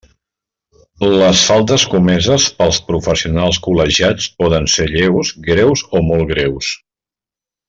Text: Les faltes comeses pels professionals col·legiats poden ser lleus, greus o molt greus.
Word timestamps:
Les 1.19 1.43
faltes 1.49 1.85
comeses 1.91 2.47
pels 2.61 2.79
professionals 2.89 3.61
col·legiats 3.69 4.29
poden 4.41 4.69
ser 4.77 4.89
lleus, 4.97 5.35
greus 5.51 5.85
o 6.01 6.07
molt 6.11 6.31
greus. 6.35 6.73